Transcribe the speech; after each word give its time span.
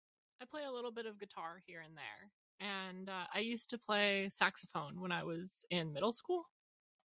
I 0.41 0.45
play 0.45 0.63
a 0.63 0.71
little 0.71 0.91
bit 0.91 1.05
of 1.05 1.19
guitar 1.19 1.61
here 1.67 1.81
and 1.81 1.95
there. 1.95 2.31
And, 2.59 3.09
uh, 3.09 3.25
I 3.33 3.39
used 3.39 3.69
to 3.71 3.77
play 3.77 4.29
saxophone 4.31 4.99
when 5.01 5.11
I 5.11 5.23
was 5.23 5.65
in 5.69 5.93
middle 5.93 6.13
school. 6.13 6.45